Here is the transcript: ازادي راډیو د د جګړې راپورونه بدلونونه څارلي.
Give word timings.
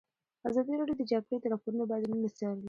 ازادي 0.49 0.73
راډیو 0.79 0.97
د 0.99 1.01
د 1.07 1.09
جګړې 1.11 1.35
راپورونه 1.53 1.83
بدلونونه 1.89 2.29
څارلي. 2.37 2.59